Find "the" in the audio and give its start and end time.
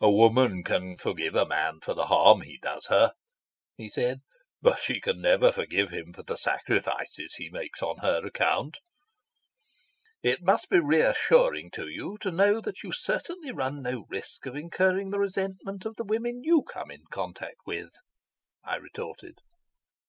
1.94-2.06, 6.24-6.34, 15.10-15.20, 15.94-16.02